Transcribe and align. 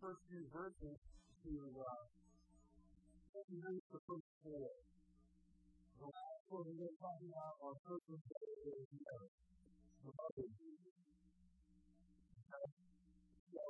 first 0.00 0.24
few 0.32 0.48
verses 0.48 0.96
to 1.44 1.52
uh, 1.76 2.04
the 3.36 4.00
first 4.00 4.28
four. 4.40 4.72
The 6.00 6.08
last 6.08 6.42
one 6.48 6.64
we're 6.64 6.80
going 6.80 6.88
to 6.88 6.96
talk 6.96 7.20
about 7.20 7.54
our 7.60 7.76
first 7.84 8.04
one 8.08 8.16
is 8.16 8.88
Mary, 8.96 9.28
the 10.00 10.12
of 10.16 10.48
Jesus. 10.56 10.96
Okay? 12.32 12.64
So, 13.52 13.62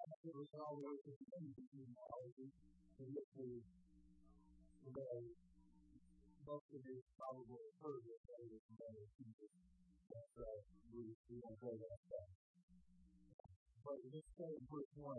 absolutely 0.00 0.60
all 0.64 0.80
the 0.80 0.84
way 0.88 0.96
to 0.96 1.10
the 1.12 1.26
end 1.44 1.52
of 1.52 1.64
genealogy 1.76 2.48
to 2.96 3.02
get 3.04 3.26
to 3.36 3.46
today. 4.80 5.22
Most 6.48 6.68
of 6.72 6.80
you 6.88 6.96
probably 7.20 7.64
heard 7.84 8.00
it 8.00 8.16
was 8.32 8.64
the 8.64 8.80
of 8.80 9.08
Jesus. 9.20 9.52
But 10.08 10.32
uh, 10.40 10.56
we, 10.88 11.12
we 11.28 11.36
won't 11.44 11.60
go 11.60 11.68
that 11.84 12.00
far. 12.08 12.45
But 13.86 14.02
let's 14.02 14.26
start 14.34 14.50
in 14.50 14.66
verse 14.66 14.92
1. 14.98 15.14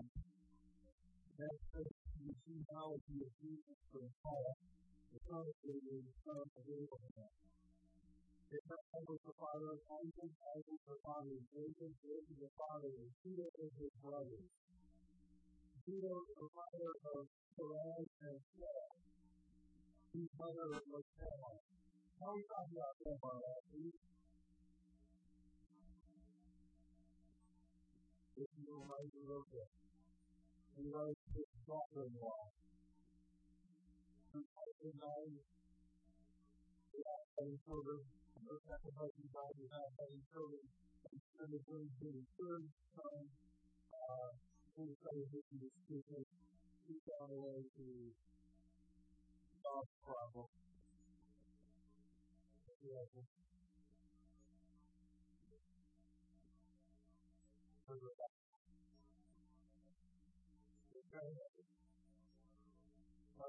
That's 1.39 1.63
the 1.71 1.87
genealogy 1.87 3.17
of 3.23 3.31
Jesus 3.39 3.79
from 3.95 4.11
Paul, 4.19 4.59
the 5.07 5.19
son 5.23 5.39
of 5.39 5.55
David, 5.63 6.03
the 6.03 6.15
son 6.27 6.43
of 6.43 6.63
Abraham. 6.67 7.31
Abraham 8.51 9.03
was 9.07 9.21
the 9.23 9.35
father 9.39 9.71
of 9.71 9.79
Isaac, 9.87 10.31
Isaac 10.35 10.81
the 10.83 10.99
father 10.99 11.31
of 11.31 11.43
Jacob, 11.47 11.91
Jacob 11.95 12.35
the 12.43 12.51
father 12.59 12.91
of 12.91 13.07
Judah 13.23 13.51
and 13.55 13.71
his 13.71 13.93
brothers. 14.03 14.51
Judah 15.87 16.19
the 16.27 16.47
father 16.51 16.91
of 16.91 17.23
Perez 17.55 18.07
and 18.19 18.39
Zerah. 18.51 18.91
His 20.11 20.27
mother 20.35 20.67
was 20.91 21.07
Tamar. 21.15 21.55
How 22.19 22.35
we 22.35 22.43
talking 22.51 22.75
about 22.75 22.95
Tamar 22.99 23.35
last? 23.39 24.16
If 28.97 29.13
you 29.13 29.29
remember, 29.29 29.29
you 29.29 29.29
wrote 29.29 29.49
this. 29.53 29.69
He 30.73 30.89
wrote 30.89 31.21
his 31.37 31.45
without 36.97 37.29
having 37.37 37.61
children. 37.61 38.01
Her 38.41 38.57
second 38.65 38.93
husband 38.97 39.29
died 39.29 39.53
without 39.61 39.93
having 40.01 40.25
children. 40.33 40.65
And 41.13 41.53
it 41.53 41.61
brings 41.69 41.93
to 42.01 42.09
the 42.09 42.25
third 42.41 42.65
son, 42.97 43.21
uh, 43.93 44.33
who 44.73 44.89
decided 44.89 45.29
he 45.29 45.61
was 45.61 45.73
stupid. 45.85 46.25
He 46.89 46.97
found 47.05 47.29
a 47.29 47.37
way 47.37 47.61
to 47.61 47.85
solve 49.61 49.85
the 49.85 50.01
problem. 50.01 50.49
Yeah. 52.81 53.37
Like 61.07 61.23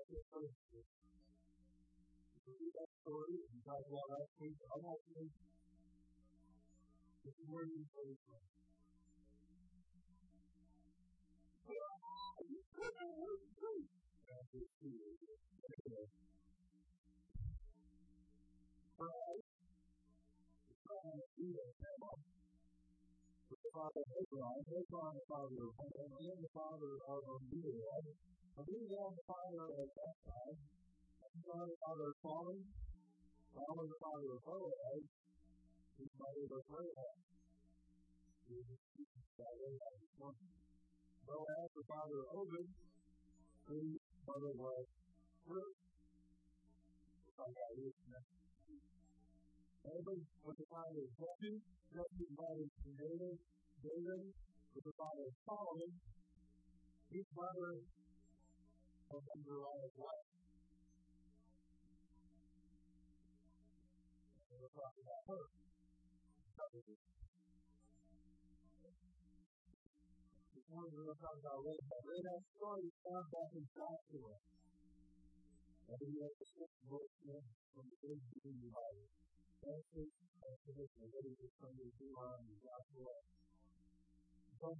this 0.06 0.23
first 0.31 0.55
read 2.47 2.70
that 2.78 2.91
story 3.03 3.34
and 3.51 3.59
talk 3.67 3.83
about 3.83 4.06
last 4.14 4.31
week. 4.39 4.55
I'm 4.62 4.78
not 4.78 4.95
going 5.11 5.27
to 5.27 5.34
where 7.51 7.67
you 7.67 7.83
go 7.91 8.05
from. 8.31 8.42
Father 23.78 24.02
Abraham, 24.10 24.58
Abraham 24.74 25.14
the 25.14 25.22
father 25.30 25.62
of 25.62 25.70
Ham, 25.78 26.10
and 26.18 26.42
the 26.42 26.50
father 26.50 26.98
of 26.98 27.22
Abiel, 27.30 28.10
Abiel 28.58 29.06
the 29.14 29.22
father 29.22 29.70
of 29.70 29.86
Esai, 29.86 30.50
Esai 31.22 31.62
the 31.62 31.78
father 31.78 32.10
of 32.10 32.18
Salmon, 32.18 32.58
Salmon 33.54 33.86
the 33.86 33.98
father 34.02 34.34
of 34.34 34.42
Boaz, 34.42 34.98
his 35.94 36.11
mother 36.18 36.44
was 36.50 36.64
Rahab. 36.74 37.22
Boaz 41.22 41.70
the 41.78 41.84
father 41.86 42.18
of 42.18 42.34
Obed, 42.34 42.67
whose 43.62 44.02
mother 44.27 44.58
was 44.58 44.86
Ruth. 45.46 45.78
Obed 49.86 50.22
was 50.42 50.56
the 50.58 50.67
father 50.67 50.98
of 50.98 51.11
Jesse, 51.14 51.62
mother 51.94 52.27
was 52.34 52.67
David, 52.98 53.38
David 53.78 54.34
was 54.74 54.83
the 54.83 54.94
father 54.98 55.27
of 55.30 55.34
Solomon, 55.46 55.92
his 57.14 57.27
mother 57.30 57.78
was 57.78 59.22
Uriah's 59.39 59.94
wife. 59.94 60.28
We're 64.50 64.74
talking 64.74 65.05
about 65.06 65.22
her. 65.30 65.46
Morning 70.68 70.92
we're 70.92 71.08
going 71.08 71.17
to 71.17 71.22
talk 71.22 71.38
about 71.38 71.64
Rahab. 71.64 72.02
Rahab's 72.02 72.44
story 72.58 72.83
is 72.84 72.96
found 73.00 73.27
back 73.33 73.50
in 73.56 73.64
Joshua. 73.72 74.34
And 75.88 75.96
we 75.96 76.18
have 76.18 76.34
the 76.34 76.44
six 76.44 76.70
books 76.84 77.14
from 77.24 77.84
the 77.88 77.98
Big 78.05 78.20
Blue 78.20 78.68
Bible. 78.68 79.08
Genesis, 79.64 80.12
Exodus, 80.44 80.90
Leviticus, 80.98 81.52
Numbers, 81.62 81.92
Deuteronomy, 81.96 82.56
There's 84.58 84.74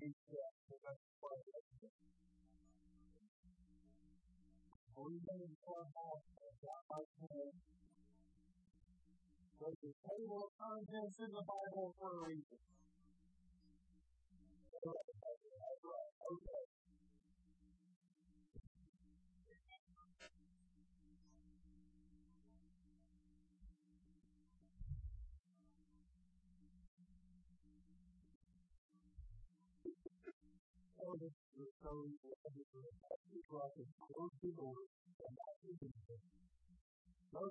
a 9.83 9.93
table 10.03 10.41
of 10.43 10.51
contents 10.59 11.17
in 11.23 11.31
the 11.31 11.45
Bible 11.47 11.95
for 11.99 12.11
a 12.11 12.27
reason. 12.27 12.59
Okay. 16.27 16.68
So 31.59 31.91
this 32.07 32.23
is 32.23 32.55
the 32.55 32.63
story 32.71 32.87
of 32.87 33.19
the 33.35 33.43
cross 33.51 33.75
of 33.75 33.91
those 33.91 34.31
people 34.39 34.79
and 34.79 35.35
not 35.35 35.59
even 35.67 35.91
those 37.35 37.51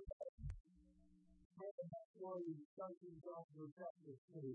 that 1.59 2.07
story 2.15 2.55
starts 2.71 3.03
in 3.03 3.19
Joshua 3.19 3.67
chapter 3.75 4.15
2. 4.31 4.47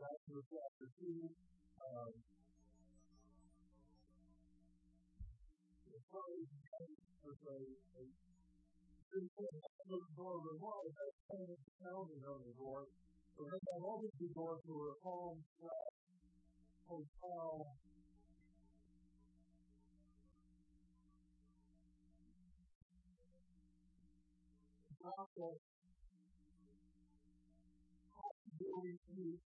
Joshua 0.00 0.40
chapter 0.48 0.86
2, 0.96 1.28
um, 1.28 2.12
the 5.84 6.00
story 6.08 6.40
is 6.40 6.56
a 6.56 6.88
the 7.04 7.28
the 9.84 10.48
that 10.88 11.12
painted 11.28 11.60
the 11.60 11.74
mountain 11.84 12.22
on 12.32 12.40
the 12.48 12.54
door. 12.56 12.88
So 13.36 13.44
they 13.44 13.60
have 13.60 13.84
all 13.84 14.00
these 14.00 14.32
doors 14.32 14.64
who 14.64 14.72
were 14.72 14.96
home, 15.04 15.44
hotel, 16.88 17.66
to 29.08 29.16
you 29.16 29.38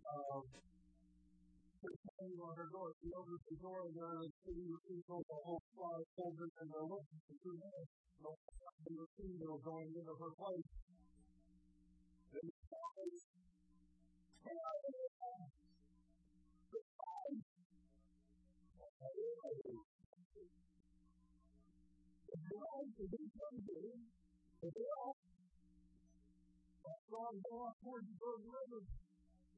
Um, 0.07 0.72
depending 1.91 2.39
on 2.39 2.55
her 2.55 2.71
door, 2.71 2.95
she 3.03 3.11
opens 3.11 3.43
the 3.51 3.59
door 3.59 3.83
and 3.83 3.91
there 3.99 4.07
are 4.07 4.31
three 4.47 4.71
people, 4.87 5.27
the 5.27 5.39
whole 5.43 5.59
five 5.75 6.07
children, 6.15 6.47
and 6.63 6.71
they're 6.71 6.87
looking 6.87 7.19
for 7.27 7.35
two 7.43 7.59
men. 7.59 7.83
So 8.23 8.39
the 8.87 9.07
female 9.19 9.59
going 9.59 9.91
into 9.91 10.15
her 10.15 10.31
place. 10.39 10.71
And 12.33 12.53
the 28.19 28.27
river. 28.29 28.83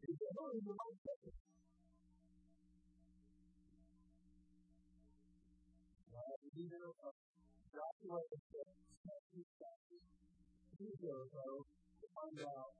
He 0.06 0.14
said, 0.14 0.36
"Oh, 0.38 0.52
you're 0.54 0.74
right 0.74 0.98
there." 1.04 1.32
Leader 6.54 6.86
of 6.86 7.14
Joshua 7.74 8.18
and 8.22 8.30
the 8.30 9.42
chapter. 9.58 9.98
Two 10.78 10.90
Jericho 11.02 11.46
to 11.66 12.06
find 12.14 12.38
out 12.46 12.72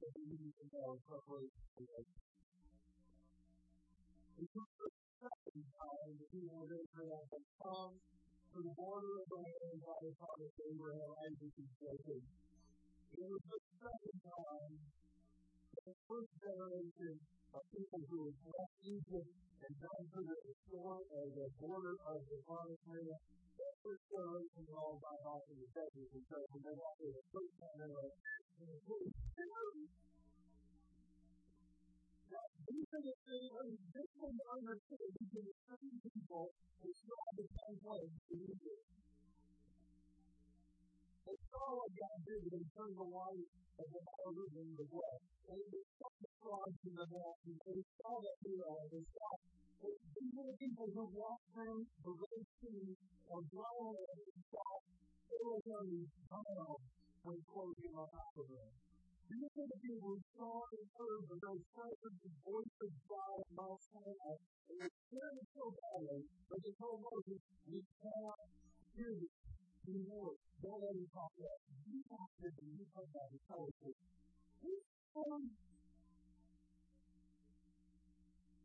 that 0.00 0.10
we 0.16 0.24
need 0.32 0.54
to 0.56 0.64
know 0.72 0.96
preparation 1.04 1.64
for 1.76 1.84
this. 1.84 2.08
We 4.40 4.44
took 4.48 4.70
the 4.80 4.88
second 5.20 5.64
the 6.16 6.28
people 6.32 6.56
of 6.64 6.72
had 6.72 7.44
come 7.60 7.92
to 8.00 8.58
the 8.64 8.72
border 8.72 9.12
of 9.20 9.26
the 9.28 9.38
land 9.44 9.78
by 9.84 9.96
the 10.08 10.12
promise 10.16 10.54
of 10.56 10.64
Abraham, 10.72 11.10
Isaac, 11.20 11.52
and 11.52 11.72
Jacob. 11.84 12.22
It 13.12 13.26
was 13.28 13.44
the 13.44 13.60
second 13.76 14.16
time 14.24 14.72
the 15.84 15.94
first 16.08 16.32
generation 16.40 17.16
of 17.54 17.62
people 17.72 18.00
who 18.08 18.18
had 18.28 18.36
left 18.44 18.76
Egypt 18.84 19.30
and 19.64 19.72
gone 19.80 20.06
to 20.12 20.20
the 20.20 20.36
shore 20.68 21.00
the 21.32 21.48
border 21.58 21.96
of 22.04 22.18
the 22.28 22.38
promised 22.44 22.84
land. 22.88 23.20
That 23.58 23.74
all 24.76 25.42
the 25.48 25.66
desert 25.74 26.08
because 26.14 26.46
when 26.52 26.62
they 26.62 26.74
got 26.78 26.94
to 26.98 27.06
the 27.10 27.24
first 27.32 27.52
time 27.58 27.76
they 27.78 27.90
were 27.90 28.12
these 32.68 32.84
are 32.92 33.00
the 33.00 33.16
things, 33.24 33.48
same 34.92 35.96
people 36.04 36.52
the 37.32 37.46
same 37.48 37.78
Egypt. 38.28 39.07
They 41.28 41.36
saw 41.52 41.76
what 41.76 41.92
God 41.92 42.18
did 42.24 42.40
when 42.48 42.64
He 42.64 42.68
turned 42.72 42.96
the 42.96 43.04
light 43.04 43.48
of 43.76 43.86
the 43.92 44.00
Nile 44.00 44.32
River 44.32 44.64
into 44.64 44.84
blood. 44.88 45.20
And 45.52 45.60
they 45.60 45.84
saw 46.00 46.08
the 46.24 46.30
frogs 46.40 46.80
in 46.88 46.94
the 46.96 47.04
mountain. 47.04 47.56
They 47.68 47.80
saw 48.00 48.12
the 48.16 48.32
hero. 48.48 48.72
They 48.88 49.04
saw 49.12 49.28
these 49.78 50.34
are 50.40 50.48
the 50.48 50.56
people 50.56 50.88
who 50.88 51.04
walked 51.12 51.52
through 51.52 51.84
the 51.84 52.12
Red 52.16 52.42
Sea 52.64 52.96
or 53.28 53.44
drowned 53.44 54.08
and 54.08 54.40
saw 54.48 54.70
Pharaoh's 55.28 56.08
tunnel 56.32 56.80
when 57.22 57.38
closing 57.44 57.92
on 57.92 58.08
top 58.08 58.32
of 58.34 58.48
them. 58.48 58.72
These 59.28 59.52
are 59.52 59.68
the 59.68 59.80
people 59.84 60.16
who 60.16 60.20
saw 60.32 60.64
and 60.72 60.88
heard 60.96 61.22
the 61.28 61.38
most 61.44 61.64
presence 61.76 62.24
voice 62.40 62.76
of 62.80 62.90
God 63.04 63.36
at 63.44 63.50
Mount 63.52 63.80
Sinai. 63.92 64.34
And 64.72 64.76
they 64.80 64.88
scared 64.88 65.36
them 65.36 65.48
so 65.52 65.64
badly 65.76 66.24
that 66.24 66.58
they 66.64 66.74
told 66.80 66.98
Moses, 67.04 67.40
we 67.68 67.84
cannot 68.00 68.40
hear 68.96 69.12
this 69.14 69.47
anymore. 69.86 70.34
Don't 70.58 70.80
let 70.82 70.94
him 70.96 71.06
talk. 71.14 71.30
You 71.38 72.02
talk 72.10 72.30
to 72.40 72.46
him. 72.50 72.66
You 72.74 72.84
tell 72.90 73.06
us 73.06 73.72
this. 73.78 73.98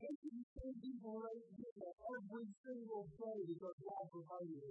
Same 0.03 0.77
people 0.83 1.15
right 1.15 1.43
here 1.53 1.79
every 1.79 2.45
single 2.59 3.05
day 3.13 3.39
because 3.47 3.77
God 3.83 4.03
provided. 4.11 4.63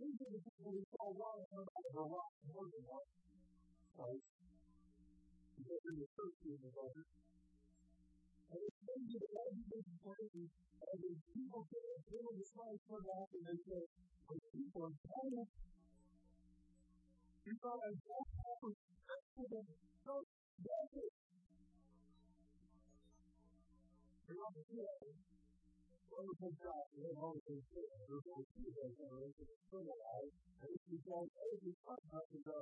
These 0.00 0.16
are 0.16 0.32
the 0.32 0.40
people 0.42 0.74
out 1.20 1.38
of 1.38 1.54
a 1.54 2.04
heard 2.50 2.70
the 2.70 2.82
water. 2.82 3.14
Right? 4.00 4.22
Because 5.60 5.82
in 5.86 5.94
the 6.00 6.08
church 6.10 6.36
in 6.50 6.56
the 6.56 6.70
water. 6.72 7.04
And 8.50 8.58
it's 8.66 8.82
been 8.82 9.02
to 9.06 9.16
the 9.22 9.30
everyday 9.30 9.82
place 10.02 10.34
and 10.34 10.98
the 10.98 11.12
people 11.22 11.62
get 11.70 11.86
a 11.86 11.96
little 12.10 12.34
the 12.34 12.46
sun 12.50 12.74
come 12.90 13.06
out 13.14 13.30
and 13.30 13.42
they 13.46 13.58
say, 13.62 13.82
the 14.26 14.38
people 14.50 14.90
are 14.90 14.96
dying. 15.06 15.46
You 17.46 17.52
got 17.62 17.78
a 17.78 17.90
walk 18.10 18.30
over 18.50 18.70
to 18.74 19.42
the 19.46 19.60
church 20.02 20.30
desert. 20.66 21.14
You're 24.26 24.42
on 24.42 24.52
the 24.54 24.64
hill. 24.66 24.98
Wonderful 26.10 26.52
God, 26.58 26.86
you 26.90 27.06
have 27.06 27.22
always 27.22 27.46
been 27.46 27.62
there. 27.70 28.02
There's 28.02 28.26
no 28.26 28.38
two 28.50 28.66
of 28.66 28.90
those 28.98 29.30
that 29.30 29.50
still 29.70 29.86
alive. 29.86 30.30
And 30.58 30.70
if 30.74 30.82
you 30.90 30.98
don't, 31.06 31.30
every 31.38 31.74
time 31.86 32.06
up 32.18 32.26
in 32.34 32.42
the 32.42 32.58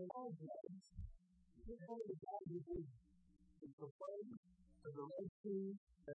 the 0.00 0.06
long 0.08 0.32
ones, 0.40 0.80
you 1.66 1.74
know 1.76 1.96
the 2.00 2.16
God 2.16 2.44
who 2.48 2.58
is 2.80 3.09
the 3.60 3.88
flame 4.00 4.32
and 4.80 4.92
the 4.96 5.04
Red 5.04 5.28
Sea 5.44 5.76
that 6.08 6.16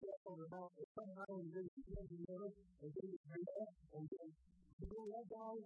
death 0.00 0.24
on 0.24 0.36
the 0.40 0.48
mountain. 0.48 0.86
Somehow 0.96 1.30
and 1.36 1.52
then 1.52 1.68
the 1.68 2.20
middle 2.24 2.52
and 2.80 2.90
then 2.96 3.12
bring 3.28 3.44
up 3.60 3.72
and 3.92 4.04
then 4.08 4.28
you 4.80 4.86
know 4.88 5.04
that 5.12 5.26
guy. 5.28 5.56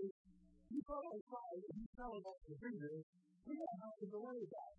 You 0.00 0.80
go 0.84 0.96
outside 1.00 1.64
and 1.64 1.76
you 1.80 1.86
tell 1.96 2.12
about 2.12 2.38
the 2.44 2.54
we 2.60 3.52
don't 3.56 3.78
have 3.80 3.96
to 3.96 4.06
delay 4.06 4.42
that. 4.52 4.72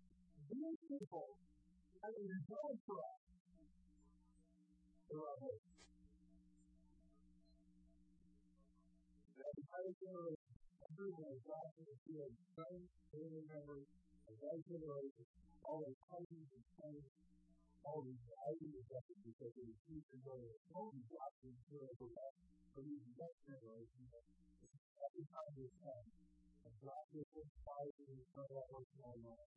These 0.54 0.80
people 0.86 1.28
that 1.98 2.12
is 2.14 2.42
done 2.46 2.76
for 2.86 2.98
us. 3.02 3.20
There 5.10 5.18
are 5.18 5.38
hope. 5.42 5.62
Every 9.42 9.94
generation, 9.98 10.54
everyone 10.86 11.34
is 11.34 11.42
to 12.06 13.18
a 13.18 13.42
member, 13.50 13.82
a 14.28 14.32
young 14.38 14.60
generation, 14.66 15.26
all 15.66 15.82
the 15.82 15.94
countries 16.10 16.48
and 16.54 16.64
all 17.82 18.00
these 18.06 18.26
ideas 18.46 18.84
that 18.94 19.02
we 19.10 19.14
because 19.26 19.54
of 19.58 19.64
the 19.66 19.76
future 19.86 20.20
generation, 20.22 20.70
all 20.74 20.90
these 20.94 21.10
watching 21.10 21.56
to 21.66 21.76
us 21.82 22.34
for 22.72 22.80
these 22.86 23.04
next 23.18 23.38
generations. 23.42 24.10
Every 25.02 25.26
time 25.26 25.50
we 25.58 25.66
come, 25.82 26.06
a 26.62 26.70
black 26.78 27.04
people 27.10 27.44
fighting 27.66 28.10
in 28.14 28.22
front 28.30 28.50
of 28.54 28.62
our 28.70 29.18
life. 29.26 29.50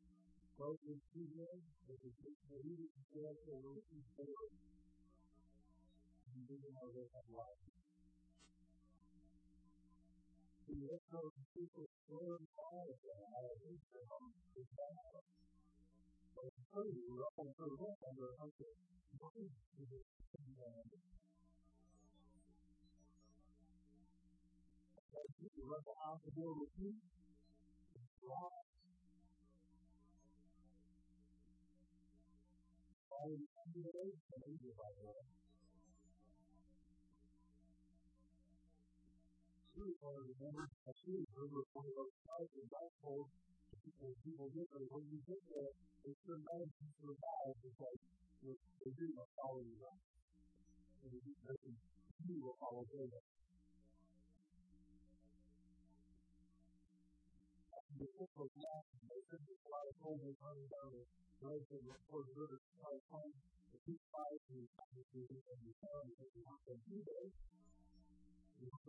Both 0.57 0.81
in 0.88 0.97
Tuesday, 1.13 1.56
with 1.85 2.00
the 2.01 2.57
leaders 2.65 2.91
of 2.95 3.06
the 3.13 3.19
Revolution, 3.21 4.00
forward. 4.15 4.53
And 6.25 6.41
living 6.50 6.75
our 6.81 6.89
way 6.95 7.07
of 7.12 7.25
life. 7.29 7.75
We 10.65 10.81
look 10.81 11.06
people 11.53 11.85
learn 12.09 12.41
all 12.57 12.89
of 12.89 12.97
Israel 13.69 14.21
the 14.56 14.65
the 14.65 15.06
you, 26.77 26.94
the 35.05 35.45
the 39.75 39.84
way. 39.84 39.91
True, 39.91 40.08
I 40.08 40.24
remember, 40.24 40.63
I 40.88 40.91
truly 41.03 41.27
remember 41.36 41.62
one 41.75 41.84
of 41.84 41.96
those 42.00 42.15
times 42.24 42.51
in 42.55 42.67
that 42.72 42.89
cold, 43.03 43.27
people, 43.84 44.15
people 44.24 44.48
get 44.55 44.67
there, 44.72 44.88
when 44.88 45.03
you 45.12 45.20
get 45.27 45.41
there, 45.51 45.72
it's 46.08 46.22
their 46.24 46.39
medicine 46.39 46.88
to 46.96 47.03
survive 47.03 47.55
because 47.60 48.00
they 48.46 48.91
do 48.96 49.05
not 49.20 49.27
follow 49.36 49.60
you 49.60 49.75
right. 49.84 50.03
And 51.03 51.12
they 51.12 51.20
do 51.20 51.34
nothing, 51.44 51.75
you 52.24 52.39
will 52.39 52.55
follow 52.55 52.88
them. 52.88 53.12
The 57.96 58.08
book 58.15 58.32
of 58.39 58.48
Acts, 58.55 58.96
they 59.08 59.22
said 59.27 59.39
a 59.39 59.55
of 59.55 60.00
and 60.05 60.36
and 60.36 61.75
and 66.32 66.63
and 66.67 66.82
and. 66.88 67.75
Up 68.65 68.81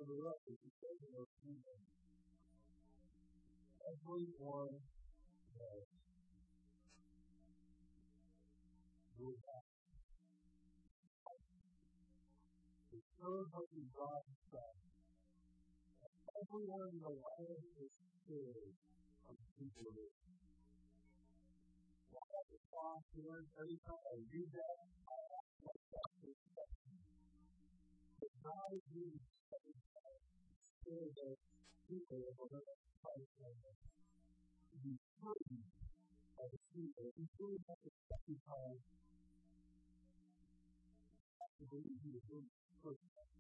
if 0.49 0.57
you 0.57 0.73
say 0.81 0.89
to 0.97 1.09
those. 1.13 1.29
Everyone 3.85 4.73
does. 5.53 5.89
Do 9.21 9.29
that. 9.37 9.65
The 12.89 13.01
third 13.21 13.49
of 13.53 13.65
the 13.69 13.85
God 13.93 14.25
said, 14.49 14.77
everyone 16.41 16.89
in 16.97 17.01
the 17.05 17.13
land 17.13 17.61
is 17.77 17.93
scared 18.25 18.73
of 19.29 19.37
people. 19.61 19.93
Why 22.17 22.41
the 22.49 22.59
cross 22.73 23.05
every 23.13 23.77
time 23.85 24.05
I 24.09 24.17
read 24.25 24.49
that, 24.57 24.77
I 25.05 25.17
ask 25.37 25.53
myself 25.61 26.11
this 26.25 26.41
question. 26.57 27.16
If 28.47 28.55
God 28.55 28.79
is 28.79 28.87
really 28.95 29.19
scared 29.59 31.19
of 31.19 31.35
people 31.91 32.23
of 32.31 32.47
the 32.47 32.63
Christ 33.03 33.27
to 33.43 34.77
be 34.87 34.95
free 35.19 35.67
of 36.39 36.47
the 36.55 36.61
people, 36.71 37.11
if 37.11 37.15
he's 37.19 37.35
really 37.43 37.59
not 37.67 37.75
the 37.83 37.91
second 38.07 38.39
time, 38.47 38.79
to 41.59 41.63
believe 41.75 41.99
he 42.07 42.15
is 42.15 42.23
really 42.31 42.47
the 42.47 42.79
first 42.87 43.03
time. 43.19 43.35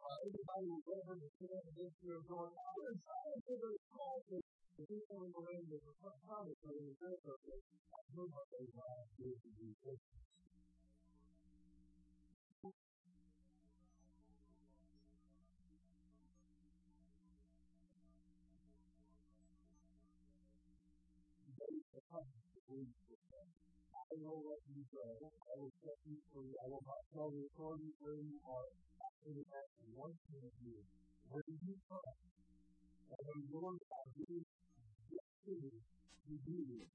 Uh, 0.00 0.16
everybody 0.24 0.64
will 0.72 0.80
go 0.88 0.96
over 1.04 1.12
the 1.20 1.28
stand 1.36 1.68
against 1.68 2.00
you 2.00 2.16
and 2.16 2.24
going, 2.24 2.48
oh, 2.48 2.80
it's 2.96 3.04
all 3.12 3.28
over 3.44 3.76
the 3.76 3.82
call 3.92 4.24
to 4.24 4.40
the 4.40 4.84
people 4.88 5.20
in 5.20 5.30
the 5.36 5.42
land 5.52 5.68
of 5.68 5.84
the 5.84 5.92
promise 6.00 6.60
of 6.64 6.72
the 6.80 6.88
America. 6.96 7.28
I 7.28 8.00
know 8.16 8.24
what 8.32 8.48
they 8.56 8.64
want 8.72 9.04
to 9.04 9.20
do 9.20 9.28
to 9.36 9.48
you. 9.52 10.00
I 24.12 24.20
will 24.20 24.44
let 24.44 24.60
you 24.68 24.84
go. 24.92 25.00
I 25.24 25.56
will 25.56 25.72
set 25.80 25.96
you 26.04 26.20
free. 26.36 26.52
I 26.52 26.68
will 26.68 26.84
not 26.84 27.00
tell 27.16 27.32
the 27.32 27.48
authority 27.48 27.96
where 27.96 28.20
you 28.20 28.36
are. 28.44 28.68
Is 29.24 29.40
actually 29.48 29.94
one 29.96 30.12
thing 30.28 30.44
of 30.44 30.52
you. 30.60 30.84
Where 31.32 31.40
you 31.48 31.72
come. 31.88 32.12
And 33.08 33.22
when 33.24 33.40
Lord 33.56 33.80
God 33.88 34.08
gives 34.12 34.44
this 35.08 35.24
to 35.48 35.52
you, 35.56 35.80
do 36.44 36.60
it. 36.76 36.92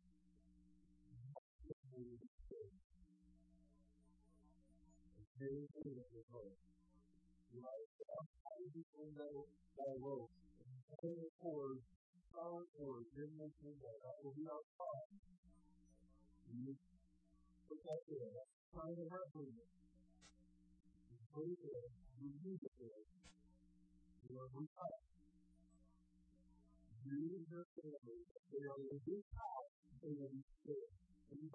Very 5.42 5.66
good 5.74 5.90
the 5.90 5.98
do 5.98 5.98
that 5.98 6.10
the 6.14 6.22
this 8.78 8.86
that 9.74 9.98
will 14.22 14.38
That 17.68 18.00
there. 18.08 18.32
That's 18.32 18.56
kind 18.72 18.96
of. 18.96 19.12
You 21.12 21.20
put 21.36 21.52
it 21.52 21.60
use 22.48 22.64
it 22.64 22.74
there. 22.80 23.04
You 24.24 24.40
are 24.40 24.48
retired. 24.56 25.04
You 27.04 27.16
use 27.28 27.44
your 27.52 27.68
family. 27.76 28.24
They 28.24 28.64
are 28.72 28.80
in 28.88 29.00
this 29.04 29.28
house. 29.36 29.72
They 30.00 30.16
will 30.16 30.32
be 30.32 30.48
there. 30.64 30.96
And 31.28 31.44
you 31.44 31.52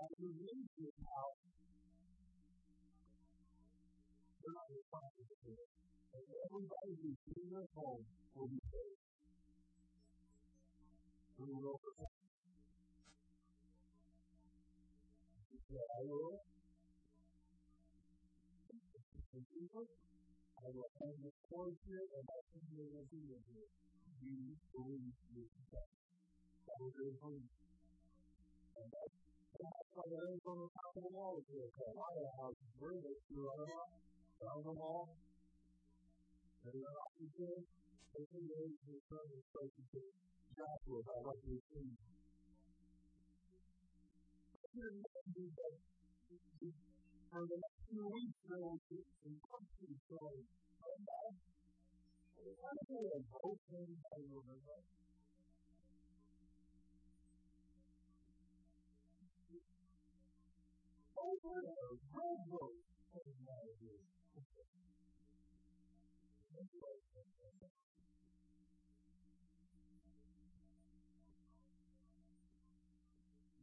this 0.77 0.97
house. 1.01 1.41
They're 4.37 4.53
not 4.53 4.69
for 4.93 5.57
it. 5.57 5.71
And 6.13 6.25
everybody 6.29 6.93
who's 6.93 7.21
in 7.25 7.47
their 7.57 7.69
home 7.73 8.05
will 8.37 8.49
be 8.53 8.61
saved. 8.69 9.01
We 11.41 11.49
will. 11.57 11.81
I 15.73 16.05
will 16.05 16.37
I 19.33 20.69
will 20.69 20.91
hang 21.01 21.17
the 21.25 21.33
cord 21.49 21.73
here 21.89 22.05
and 22.13 22.27
I 22.29 22.41
think 22.53 22.65
you 22.77 22.85
will 22.93 23.09
be 23.09 23.25
with 23.25 23.41
you. 23.49 23.65
You 24.21 24.53
believe 24.69 25.17
you 25.33 25.49
can. 25.73 25.89
That 26.69 26.77
was 26.77 26.93
very 26.93 27.17
funny. 27.17 27.49
And 28.77 28.89
that's 28.93 29.17
why 29.97 30.05
there 30.13 30.29
is 30.37 30.45
on 30.45 30.61
the 30.61 30.69
top 30.77 30.93
of 30.93 31.03
the 31.09 31.13
wall 31.17 31.41
here. 31.41 31.65
So 31.73 31.83
a 31.89 31.97
lot 31.97 32.21
of 32.21 32.29
houses 32.37 32.69
were 32.77 32.93
they 33.01 33.17
threw 33.33 33.49
on 33.49 33.65
them, 33.65 33.89
found 34.45 34.63
them 34.69 34.77
all. 34.77 35.09
And 36.69 36.73
they're 36.77 36.85
not 36.85 37.17
good. 37.17 37.65
They 38.13 38.25
think 38.29 38.45
they 38.45 38.61
need 38.61 38.77
to 38.77 38.95
turn 39.09 39.25
this 39.25 39.47
place 39.49 39.73
into 39.73 40.01
Joshua 40.53 41.01
by 41.01 41.17
what 41.25 41.41
For 44.73 44.81
the 47.45 47.61
next 47.61 47.85
few 47.93 48.09
weeks, 48.09 48.41
there 48.49 48.57
will 48.57 48.81
be 48.89 49.05
some 49.21 49.37
country 49.45 49.93
stories. 50.09 50.49
It's 52.41 52.57
kind 52.57 52.81
of 52.81 52.89
a 52.89 53.21
open 53.45 54.01
remember. 54.33 54.81
Over 61.21 61.61
there, 61.69 61.93
railroad 62.17 62.81
came 63.13 63.45
out 63.53 63.69
of 63.69 63.77
here. 63.77 64.01
A 64.33 64.41
street 64.41 64.73
down 67.13 67.61
there. 67.61 67.77
Every 67.77 67.77
few 67.77 68.32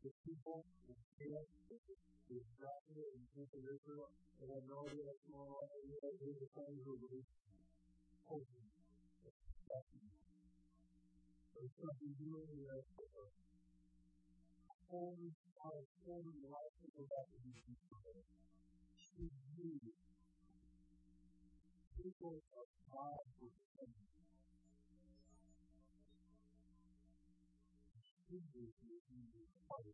The 0.00 0.08
people, 0.24 0.64
the 0.88 0.96
spirit, 0.96 1.46
the 1.68 1.76
exactly 2.32 3.04
in 3.12 3.22
terms 3.36 3.52
of 3.52 3.62
Israel, 3.68 4.08
they 4.40 4.48
had 4.48 4.64
no 4.64 4.80
idea 4.80 5.04
what's 5.04 5.24
going 5.28 5.44
on. 5.44 5.64
They 5.84 5.92
had 6.00 6.16
the 6.16 6.48
same 6.56 6.78
who 6.80 6.94
holding 8.30 8.70
expecting. 9.26 10.06
There's 11.50 11.74
something 11.82 12.14
really 12.22 12.62
there 12.62 12.86
for 12.94 13.10
us. 13.26 13.34
Holding 14.86 15.34
our 15.66 15.82
holding 16.06 16.42
life 16.46 16.74
to 16.78 16.86
go 16.94 17.02
back 17.10 17.26
to 17.26 17.38
the 17.42 17.50
future. 17.58 18.22
She's 18.94 19.34
you. 19.58 19.82
People 21.98 22.38
of 22.54 22.68
God 22.86 23.22
were 23.42 23.50
changed. 23.50 24.14
Jesus 28.30 28.70
is 28.78 29.04
in 29.10 29.26
your 29.34 29.50
heart. 29.66 29.90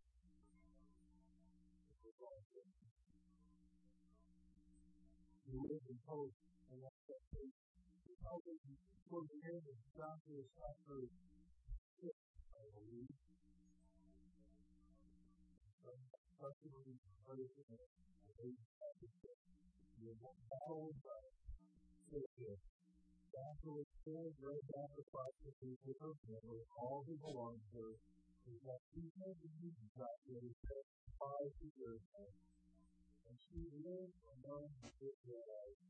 It's 1.89 2.05
a 2.05 2.13
long 2.21 2.45
He 5.47 5.55
lived 5.55 5.87
in 5.87 5.99
hope 6.11 6.35
and 6.75 6.83
expectation. 6.83 7.55
Helping 8.27 8.59
for 9.07 9.23
the 9.23 9.39
end 9.47 9.63
of 9.63 9.79
Joshua's 9.95 10.51
suffering. 10.59 11.11
I 12.03 12.65
believe 12.75 13.15
customers 16.37 16.99
started 17.23 17.51
to 17.55 17.63
they 18.37 18.51
the 20.03 20.43
battle 20.51 20.91
of 20.91 21.23
Satan. 22.11 22.59
Joshua 23.31 23.73
was 23.79 23.91
killed 24.03 24.35
right 24.43 24.67
after 24.83 25.03
fighting 25.15 25.55
the 25.63 25.79
people 25.87 26.11
of 26.11 26.19
Israel, 26.27 26.67
all 26.75 27.07
who 27.07 27.15
belonged 27.23 27.63
to 27.71 27.79
her. 27.79 27.95
Is 28.47 28.59
that 28.67 28.83
people 28.95 29.35
who 29.39 29.71
dead 30.03 30.87
five 31.19 31.51
years 31.79 32.03
ago. 32.03 32.56
And 33.27 33.35
she 33.43 33.59
lived 33.83 34.17
among 34.23 34.71
the 34.79 34.91
Israelites. 35.03 35.83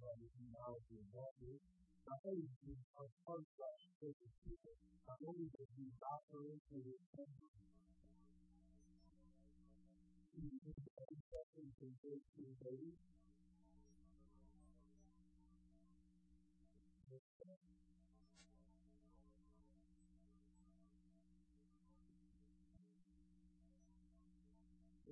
By 0.00 0.16
the 0.16 0.28
genealogy 0.32 0.96
of 0.96 1.08
David 1.12 1.60
not 2.08 2.20
only 2.24 2.48
did 2.48 2.72
he 2.72 2.74
confront 2.96 3.44
such 3.54 3.80
wicked 4.00 4.32
people, 4.42 4.74
not 5.06 5.20
only 5.20 5.46
did 5.52 5.68
he 5.76 5.92
doctor 6.00 6.48
into 6.48 6.80
his 6.80 7.00
kingdom, 7.12 7.52
he 10.34 10.48
did 10.64 10.80
everything 10.96 11.68
to 11.76 11.86
break 12.00 12.24
his 12.40 12.56
baby. 12.64 12.96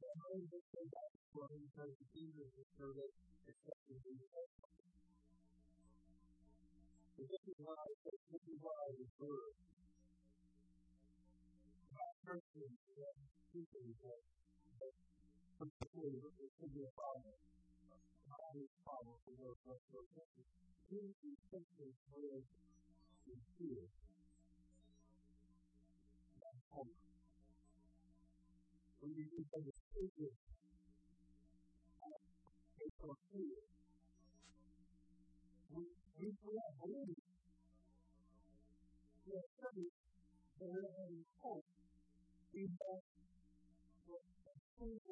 do 0.00 0.58
so 0.64 1.84
the 1.84 2.54
could 16.58 16.72
be 16.74 16.82
a 16.82 16.92
problem. 16.96 17.36
Not 18.24 18.40
a 18.56 18.64
problem 18.82 19.16
of 19.44 19.58
us 19.68 19.80
who 19.92 19.98
are 20.00 20.08
Christians. 20.16 20.48
Who 20.90 20.98
is 21.12 21.38
Christians 21.50 21.98
live 22.14 22.46
in 23.28 23.38
fear 23.58 23.84
and 26.40 26.58
hope. 26.72 26.96
When 29.00 29.12
you 29.12 29.26
think 29.28 29.48
of 29.68 29.73
it's 29.94 30.10
for. 32.98 33.14
We, 35.70 35.86
we 36.18 36.34
having 36.82 37.14
hope 44.80 45.04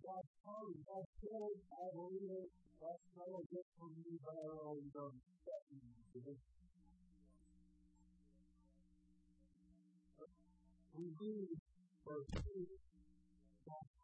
God's 0.00 0.32
heart, 0.44 0.72
God's 0.86 1.12
done. 4.94 5.20
We 10.96 11.12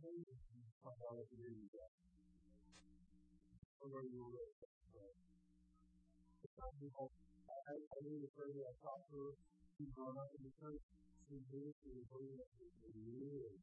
I 0.00 0.08
talked 8.80 9.12
to, 9.12 9.36
he 9.76 9.84
brought 9.92 10.16
up 10.16 10.32
in 10.32 10.48
the 10.48 10.52
church, 10.56 10.80
he 11.28 11.36
did 11.52 11.68
it, 11.68 11.76
he 11.84 11.92
was 11.92 12.08
really, 12.16 12.40
really, 12.96 13.60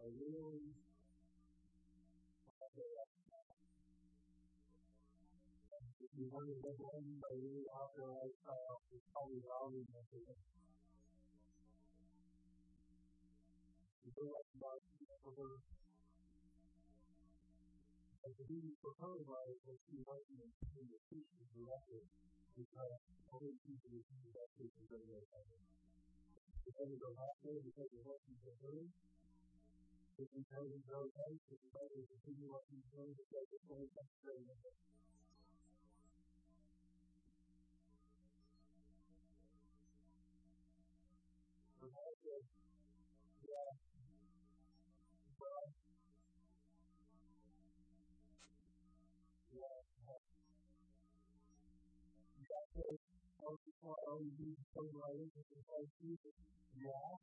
I 0.00 0.08
really, 0.08 0.72
if 6.00 6.10
you 6.16 6.32
You 14.06 14.14
feel 14.14 14.30
like 14.30 14.46
about 14.54 14.78
over 15.26 15.58
as 18.22 18.32
the 18.38 18.46
duty 18.46 18.70
for 18.78 18.94
her 19.02 19.18
life 19.18 19.58
was 19.66 19.82
she 19.90 19.98
wasn't 20.06 20.46
in 20.46 20.86
the 20.86 21.00
Christian 21.10 21.46
director 21.50 22.06
because 22.54 23.02
only 23.34 23.58
people 23.66 23.90
who 23.90 23.98
do 24.06 24.30
that 24.30 24.46
Christian 24.54 24.86
director. 24.86 25.42
Because 26.62 26.90
of 26.94 26.98
the 27.02 27.12
last 27.18 27.38
day, 27.42 27.58
because 27.66 27.90
of 27.98 28.02
what 28.06 28.18
she's 28.30 28.42
doing, 28.62 28.86
if 30.22 30.28
he 30.30 30.42
doesn't 30.54 30.84
go 30.86 31.00
right, 31.10 31.40
if 31.50 31.58
he 31.58 31.68
doesn't 31.74 32.06
continue 32.06 32.46
what 32.46 32.62
he's 32.70 32.86
doing, 32.94 33.10
because 33.10 33.46
it's 33.58 33.66
only 33.74 33.90
frustrating. 33.90 34.58
As 52.76 52.84
a 52.84 52.92
place 55.64 55.92
to 55.96 56.06
use. 56.06 56.20
Yeah. 56.76 57.16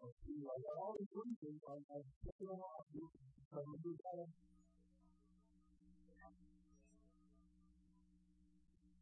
But, 0.00 0.12
you 0.28 0.36
know, 0.44 0.52
like 0.52 0.76
all 0.76 0.92
these 1.00 1.08
reasons, 1.16 1.60
like, 1.64 1.88
get 1.88 2.36
them 2.36 2.60
off. 2.60 2.84
You 2.92 3.08
can 3.48 3.64
do 3.80 3.92
that. 3.96 4.28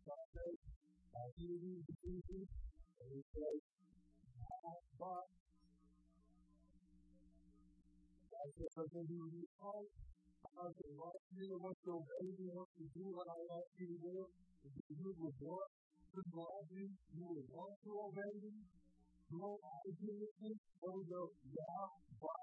Sunday, 0.06 0.52
I 1.14 1.22
hear 1.36 1.56
you, 1.58 1.82
Jesus, 2.02 2.48
and 3.02 3.22
but 4.62 5.26
I 8.32 8.46
something 8.74 9.06
you 9.10 9.26
need 9.34 9.46
to 9.46 9.54
call. 9.58 9.86
I 10.54 10.66
said, 10.70 10.92
what 10.94 11.16
you 11.34 11.58
want 11.58 11.78
to 11.82 11.90
obey 11.98 12.28
me, 12.38 12.46
what 12.54 12.68
to 12.78 12.84
do 12.94 13.04
what 13.10 13.26
I 13.26 13.38
ask 13.58 13.70
you 13.78 13.86
to 13.90 13.98
do, 13.98 14.16
if 14.62 14.74
you 14.90 15.10
would 15.18 15.38
want 15.42 15.70
love 16.34 16.66
me, 16.70 16.86
you 17.16 17.24
would 17.26 17.48
want 17.50 17.74
to 17.82 17.90
obey 18.06 18.32
me, 18.42 18.52
you 19.30 19.36
want 19.38 19.58
do 19.98 20.10
with 20.14 20.34
me, 20.42 20.52
what 20.78 20.92
we 20.94 21.04
go, 21.10 21.22
but 22.22 22.42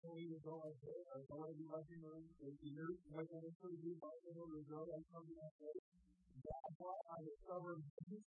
so 0.00 0.06
we 0.14 0.24
would 0.30 0.42
go 0.42 0.54
like 0.62 0.76
I 1.10 1.18
want 1.28 1.54
you 1.58 1.98
know, 2.02 2.18
if 2.46 2.56
you 2.62 2.76
I 3.10 3.22
want 3.26 3.26
to 3.30 3.68
you 3.82 3.94
you 4.62 4.74
like 4.86 5.06
something 5.10 5.38
like 5.38 5.56
that. 5.60 5.78
That's 6.44 6.76
why 6.78 6.96
I 7.12 7.16
discovered 7.24 7.82
this. 8.08 8.24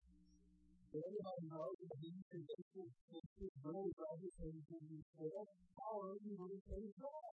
Everybody 0.92 1.44
knows 1.52 1.76
that 1.80 1.96
these 2.00 2.24
conditions 2.32 2.92
is 3.12 3.52
really 3.64 3.92
rather 3.96 4.30
than 4.40 4.56
to 4.68 4.76
be 4.88 5.00
fair. 5.16 5.42
How 5.78 5.94
are 6.02 6.16
you 6.24 6.34
going 6.36 6.56
to 6.56 6.62
say 6.68 6.82
God? 7.00 7.32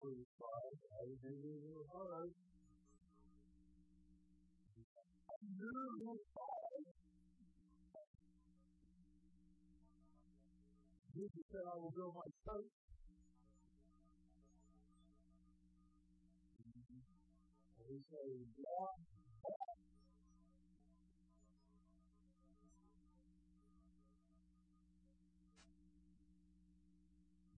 Please, 0.00 0.28
God, 0.40 0.72
everything 1.02 1.40
is 1.44 1.86
hard. 1.92 2.30
You 11.09 11.09
Jesus 11.20 11.44
said, 11.52 11.68
I 11.68 11.76
will 11.76 11.92
build 11.92 12.16
my 12.16 12.24
church. 12.48 12.72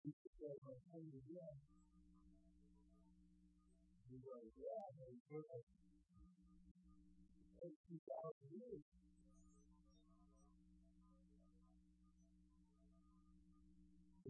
Jesus 0.01 0.33
said, 0.41 0.57
my 0.65 0.77
son 0.89 1.05
is 1.13 1.25
yeah. 1.29 1.53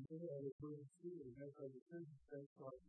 They 0.08 0.16
had 0.16 0.44
a 0.46 0.52
good 0.60 0.80
student, 0.96 1.36
as 1.36 1.52
I 1.60 1.66
was 1.68 1.84
that's 1.90 2.56
like, 2.56 2.84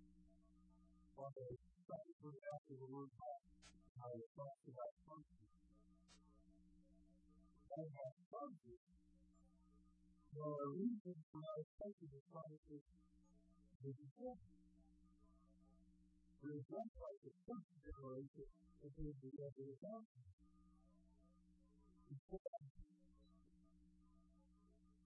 on 1.19 1.29
the 1.35 1.47
second 1.83 2.15
verse 2.23 2.43
after 2.55 2.73
the 2.79 2.87
word 2.87 3.11
how 3.99 4.09
it 4.15 4.27
talks 4.37 4.63
about 4.71 4.93
function. 5.03 5.43
And 7.71 7.87
that 7.91 8.13
function, 8.31 8.77
there 10.31 10.43
are 10.43 10.69
reasons 10.71 11.21
for 11.31 11.41
our 11.43 11.63
function 11.79 12.07
to 12.11 12.21
function 12.31 12.81
is 13.81 13.97
important. 13.97 14.51
It 16.41 16.49
is 16.53 16.63
just 16.69 16.93
like 17.01 17.19
the 17.23 17.33
first 17.47 17.69
generation 17.81 18.49
that 18.81 18.93
is 18.97 19.15
the 19.21 19.31
end 19.41 19.45
of 19.45 19.53
the 19.55 19.75
function. 19.83 20.23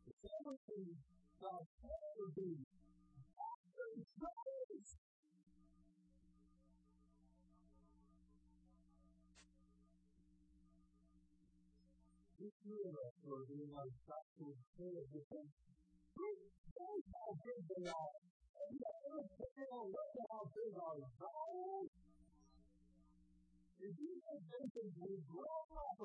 It's 0.08 0.24
everything 0.24 0.98
God 1.42 1.68
ever 1.84 2.28
do 2.32 2.64
after 3.36 3.86
His. 4.00 4.96
This 12.40 12.56
year, 12.64 12.88
is 16.96 17.06
how 17.12 17.32
big 17.44 17.62
they 17.68 17.84
are. 17.92 18.16
And 18.56 18.80
you 18.80 18.96
you 24.00 24.12
think 24.24 24.42
they 24.48 24.66
can 24.72 24.88
be 24.96 25.20
grown 25.28 25.68
up 25.76 26.00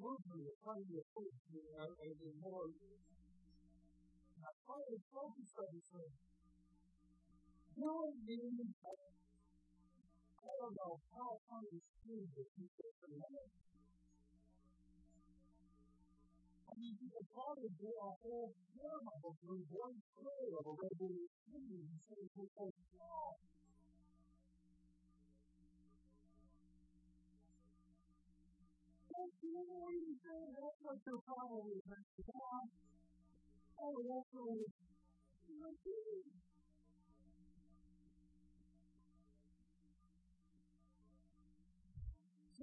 working, 0.00 0.40
they're 0.40 0.60
trying 0.64 0.88
to 0.88 1.00
put 1.12 1.26
a 1.26 1.90
more. 2.40 2.68
I 4.36 4.50
try 4.64 4.78
to 4.78 4.96
focus 5.12 5.50
on 5.58 5.68
this 5.74 5.88
thing. 5.90 6.14
No 7.76 8.08
means 8.24 8.72
I 8.80 8.94
don't 10.48 10.76
know 10.80 10.94
how 11.12 11.36
I 11.36 11.60
understand 11.60 12.24
this 12.32 12.48
people 12.56 12.88
for 12.96 13.10
life. 13.20 13.52
I 13.52 13.75
mean, 16.78 16.94
you 17.00 17.08
could 17.10 17.28
probably 17.32 17.70
do 17.80 17.88
a 17.88 18.10
whole 18.22 18.52
sermon 18.76 19.18
through 19.40 19.64
one 19.72 19.96
prayer 20.14 20.52
of 20.60 20.64
a 20.68 20.74
regular 20.76 21.24
opinion 21.26 21.84
and 21.88 22.00
say, 22.08 22.22
people, 22.36 22.72
wow. 22.96 23.36
That's 29.10 29.36
the 29.42 29.52
only 29.56 30.14
thing 30.22 30.46
that's 30.54 30.78
what 30.84 30.98
you're 31.06 31.24
probably 31.26 31.80
thinking. 31.88 32.30
Oh, 33.80 33.96
that's 34.04 34.30
really, 34.34 34.68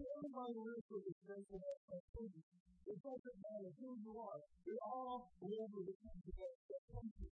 So 0.04 0.12
everybody 0.20 0.52
lives 0.60 0.84
with 0.92 1.08
this 1.08 1.16
sense 1.24 1.48
of 1.48 1.64
expectation. 1.64 2.44
It 2.92 3.00
doesn't 3.00 3.40
matter 3.40 3.72
who 3.80 3.96
you 4.04 4.12
are. 4.20 4.44
We 4.68 4.76
all 4.84 5.32
live 5.40 5.72
with 5.72 5.88
a 5.88 5.96
sense 5.96 6.28
of 6.28 6.36
expectation. 6.44 7.32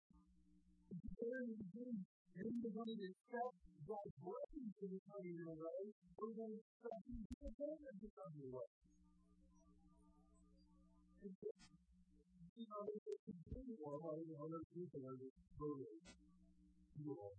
It's 0.87 1.03
very 1.19 1.51
easy. 1.51 1.99
Maybe 2.31 2.55
you're 2.63 2.71
going 2.71 2.95
to 2.95 3.11
accept 3.11 3.59
God's 3.83 4.15
blessings 4.23 4.71
to 4.71 4.87
come 4.87 5.19
your 5.19 5.51
way. 5.51 5.79
We're 6.15 6.31
going 6.31 6.55
to 6.55 6.63
accept 6.63 7.03
His 7.11 7.19
disappointment 7.27 7.95
to 7.99 8.07
come 8.07 8.39
your 8.39 8.51
way. 8.55 8.71
And 11.27 11.33
so, 11.43 11.51
you 11.51 12.65
know, 12.71 12.81
they 12.87 12.97
just 13.03 13.19
continue 13.35 13.83
on 13.83 13.99
like 13.99 14.31
other 14.31 14.63
people 14.71 15.11
are 15.11 15.19
just 15.19 15.43
totally 15.59 15.99
cool. 17.03 17.35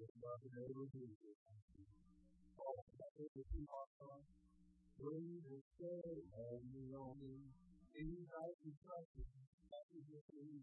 Over 0.00 0.08
here. 0.08 0.16
It's 0.16 0.24
not 0.24 0.40
the 0.40 0.50
neighbor 0.56 0.84
who 0.92 1.00
Breathe 5.00 5.44
and 5.50 5.62
stay 5.76 6.12
and 6.32 6.62
you 6.72 6.84
know 6.92 7.16
me. 7.20 7.36
These 7.92 8.28
are 8.32 8.52
the 8.64 8.72
practice. 8.84 9.32
That 9.72 9.86
is 9.92 10.04
the 10.08 10.20
thing. 10.32 10.60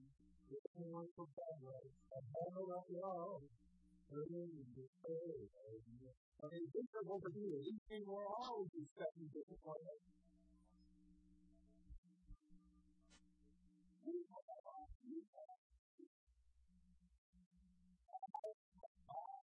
The 0.49 0.59
point 0.73 1.13
of 1.19 1.27
battle. 1.37 1.85
A 2.13 2.19
battle 2.33 2.69
of 2.81 2.85
love. 2.89 3.41
Breathe 4.09 4.57
and 4.57 4.89
stay 5.01 5.33
and 5.45 5.81
you 5.85 5.97
know. 6.01 6.15
I 6.41 6.45
mean, 6.53 6.65
think 6.73 6.89
of 7.01 7.05
over 7.11 7.29
here. 7.33 7.59
These 7.65 7.83
people 7.89 8.15
are 8.17 8.31
always 8.41 8.71
expecting 8.73 9.29
disappointment. 9.33 10.01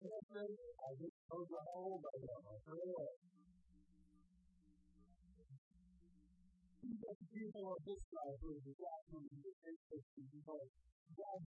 I 0.03 0.91
just 0.99 1.15
close 1.31 1.47
the 1.47 1.63
hole 1.63 2.03
by 2.03 2.11
the 2.19 2.27
people 7.31 7.63
on 7.71 7.79
this 7.87 8.03
are 8.11 8.35
walking 8.83 9.31
in 9.31 9.39
the 9.47 9.55
faces 9.63 10.03
because 10.27 10.67
God. 11.15 11.39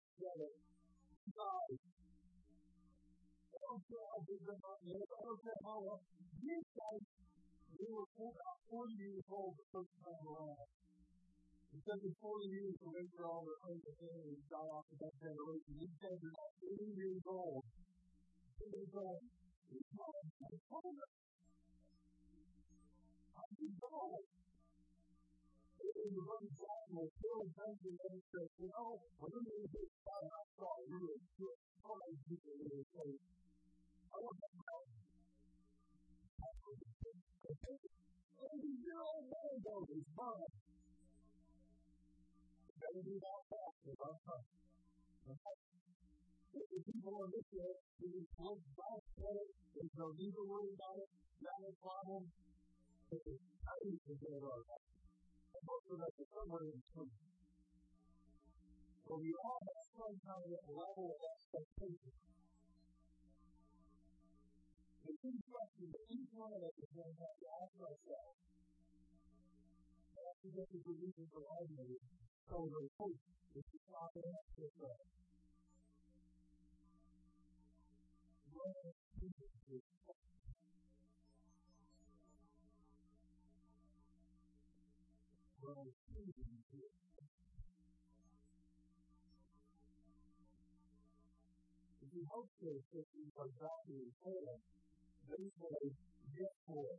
God. 1.36 1.68
I. 3.60 3.92
I 3.92 4.20
how 5.60 5.76
well. 5.76 6.00
These 6.40 6.68
guys, 6.72 7.04
they 7.76 7.90
were 7.92 8.08
about 8.08 8.56
40 8.72 8.96
years 8.96 9.26
old 9.28 9.52
the 9.60 9.68
first 9.68 9.92
time 10.00 10.24
around. 10.32 10.64
Took 11.76 12.00
them 12.00 12.16
40 12.24 12.56
years 12.56 12.72
wait 12.88 13.12
for 13.20 13.28
all 13.28 13.44
their 13.44 13.60
own 13.68 13.76
family 14.00 14.32
to 14.32 14.48
die 14.48 14.70
off 14.72 14.88
of 14.88 14.96
that 14.96 15.12
generation. 15.20 15.76
These 15.76 15.98
guys 16.00 16.20
are 16.24 16.48
80 16.72 16.96
years 16.96 17.20
old. 17.28 17.68
And 18.60 18.68
they're 18.72 18.92
going, 18.92 19.24
I 19.26 20.48
told 20.68 20.96
them. 20.96 21.10
I 23.36 23.44
told 23.80 24.12
them 24.12 24.24
in 26.06 26.14
the 26.14 26.22
book 26.22 26.42
of 26.42 26.52
Samuel, 26.54 27.08
Phil 27.18 27.42
Benson 27.56 27.96
and 27.98 28.20
said, 28.30 28.48
you 28.62 28.68
know, 28.70 29.00
when 29.18 29.30
you 29.32 29.42
read 29.42 29.70
this 29.74 29.90
time, 30.06 30.28
I 30.28 30.42
saw 30.54 30.72
you 30.86 31.02
good. 31.34 31.58
All 31.82 31.98
those 31.98 32.20
people 32.30 32.54
really 32.62 32.84
say, 32.94 33.10
I 34.12 34.16
want 34.22 34.38
to 34.38 34.48
know. 34.54 34.80
Eighty 38.46 38.72
year 38.86 39.00
old 39.02 39.24
man 39.30 39.54
goes, 39.66 39.88
it's 39.96 40.10
fine. 40.14 40.52
Better 42.78 43.02
do 43.02 43.14
that 43.18 43.40
faster, 43.50 43.94
huh? 43.98 44.40
The 46.56 46.80
people 46.88 47.12
on 47.20 47.28
this 47.28 47.46
day, 47.52 47.72
they 48.00 48.08
just 48.16 48.32
look 48.40 48.60
back 48.72 49.02
at 49.04 49.34
it, 49.36 49.48
there's 49.76 49.94
no 50.00 50.08
need 50.16 50.32
to 50.32 50.44
worry 50.48 50.72
about 50.72 50.96
it, 51.04 51.10
not 51.44 51.60
a 51.68 51.72
problem. 51.84 52.22
I 53.12 53.74
need 53.84 54.00
to 54.00 54.14
get 54.16 54.32
it 54.32 54.42
all 54.42 54.64
right 54.64 54.86
most 55.66 55.86
of 55.90 55.98
us 55.98 56.14
are 56.14 56.30
somewhere 56.30 56.64
in 56.70 56.78
between. 56.78 57.14
But 59.06 59.18
we 59.18 59.30
all 59.34 59.58
have 59.58 59.82
some 59.98 60.14
kind 60.22 60.46
of 60.46 60.62
level 60.70 61.06
of 61.10 61.20
expectation. 61.26 62.14
The 65.06 65.14
two 65.22 65.36
questions 65.46 65.90
that 65.90 66.06
each 66.10 66.30
one 66.34 66.50
of 66.54 66.62
us 66.66 66.76
is 66.78 66.90
going 66.90 67.14
to 67.14 67.22
have 67.22 67.38
to 67.38 67.48
ask 67.62 67.74
ourselves 67.78 68.38
after 70.16 70.48
this 70.50 70.68
is 70.74 70.82
the 70.82 70.96
reason 70.98 71.24
for 71.30 71.42
arguing 71.46 72.02
so 72.50 72.66
the 72.66 72.82
hope 72.98 73.22
is 73.54 73.62
to 73.62 73.78
stop 73.86 74.10
and 74.18 74.26
ask 74.26 74.50
yourself. 74.58 74.98
To. 78.56 78.62
If 92.00 92.08
you 92.16 92.24
hope 92.32 92.48
those 92.64 92.80
systems 92.88 93.32
are 93.36 93.52
godly 93.60 94.08
fail, 94.24 94.56
they 95.28 95.44
say, 95.52 95.92
therefore, 96.32 96.96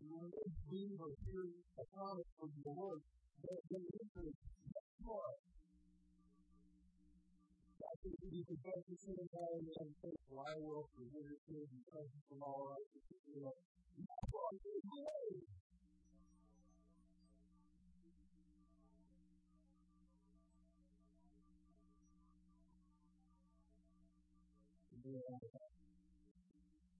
they 0.00 0.48
believe 0.64 0.96
or 1.04 1.12
hear 1.28 1.44
a 1.76 1.84
promise 1.92 2.32
from 2.40 2.48
the 2.64 2.72
Lord, 2.72 3.04
they 3.44 3.60
they 3.68 3.84
answer, 3.92 4.24
therefore. 4.24 5.36
I 7.88 7.94
think 8.04 8.14
we 8.20 8.28
need 8.30 8.46
to 8.52 8.56
put 8.60 8.76
the 8.84 8.96
same 9.00 9.28
way 9.32 9.64
and 9.80 9.90
say, 10.04 10.12
well, 10.28 10.44
I 10.44 10.54
will 10.60 10.86
forgive 10.94 11.24
your 11.24 11.40
sins 11.48 11.68
and 11.72 11.82
cleanse 11.88 12.12
from 12.28 12.42
all 12.44 12.68
righteousness. 12.76 13.24
You 13.32 13.40
know, 13.42 13.56
that's 14.04 14.28
what 14.30 14.44
I'm 14.52 14.58
doing 14.60 14.82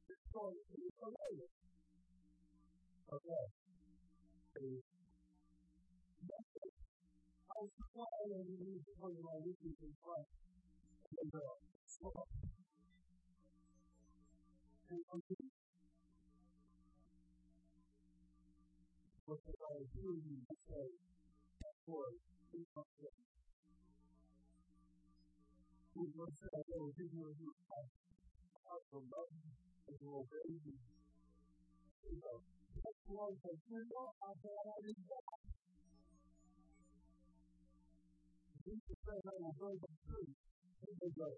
It's 0.09 0.27
going 0.33 0.57
to 0.57 0.77
be 0.77 0.89
familiar. 0.99 1.49
Okay. 3.13 3.49
I 4.57 4.61
was 7.61 7.71
trying 7.93 8.31
to 8.31 8.65
use 8.65 10.58
what 11.11 11.25
I 19.49 19.85
hear 19.89 20.13
you 20.21 20.37
say, 20.69 20.89
Lord, 21.89 22.15
please 22.53 22.69
don't 22.75 22.93
say. 23.01 23.13
We 25.97 26.05
will 26.13 26.29
say, 26.29 26.49
I 26.53 26.63
will 26.77 26.93
give 26.93 27.09
you 27.09 27.25
a 27.25 27.33
new 27.41 27.53
life. 27.73 27.93
I 28.69 28.77
will 28.93 29.05
love 29.09 29.33
you 29.33 29.49
and 29.89 29.97
will 30.05 30.29
obey 30.29 30.45
you. 30.61 30.77
You 32.05 32.17
know, 32.21 32.39
that's 32.85 33.03
why 33.09 33.33
I 33.33 33.53
you 33.57 33.81
know, 33.89 34.09
I 34.21 34.31
thought 34.37 34.67
I 34.69 34.79
didn't 34.85 35.09
die. 35.09 35.49
Jesus 38.69 38.97
said, 39.01 39.25
I 39.25 39.35
will 39.41 39.57
go 39.57 39.73
the 39.73 39.89
truth. 40.05 40.37
He 40.83 40.91
will 41.01 41.13
go. 41.19 41.31